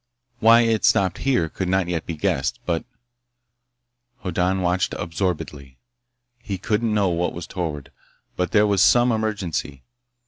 [0.39, 2.85] Why it stopped here could not yet be guessed, but—
[4.23, 5.77] Hoddan watched absorbedly.
[6.39, 7.91] He couldn't know what was toward,
[8.35, 9.83] but there was some emergency.